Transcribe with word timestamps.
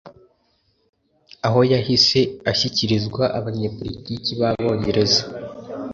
aho 1.47 1.59
yahise 1.73 2.19
ashyikirizwa 2.51 3.23
abanyepolitiki 3.37 4.31
b’abongereza 4.39 5.21